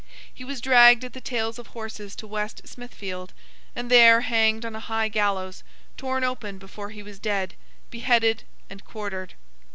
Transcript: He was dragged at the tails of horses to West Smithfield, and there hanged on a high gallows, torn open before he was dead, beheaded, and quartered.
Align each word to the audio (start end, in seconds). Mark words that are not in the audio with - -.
He 0.33 0.43
was 0.43 0.61
dragged 0.61 1.03
at 1.03 1.13
the 1.13 1.21
tails 1.21 1.59
of 1.59 1.67
horses 1.67 2.15
to 2.15 2.25
West 2.25 2.67
Smithfield, 2.67 3.33
and 3.75 3.91
there 3.91 4.21
hanged 4.21 4.65
on 4.65 4.75
a 4.75 4.79
high 4.79 5.09
gallows, 5.09 5.61
torn 5.95 6.23
open 6.23 6.57
before 6.57 6.89
he 6.89 7.03
was 7.03 7.19
dead, 7.19 7.53
beheaded, 7.91 8.43
and 8.67 8.83
quartered. 8.83 9.35